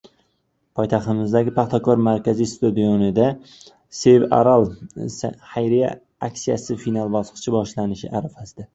Poytaxtimizdagi 0.77 1.53
«Paxtakor» 1.57 2.01
markaziy 2.07 2.49
stadionida 2.53 3.29
«Save 3.99 4.31
Aral» 4.41 4.67
xayriya 5.53 5.95
aksiyasining 6.33 6.85
final 6.89 7.17
bosqichi 7.21 7.59
boshlanish 7.61 8.07
arafasida! 8.17 8.69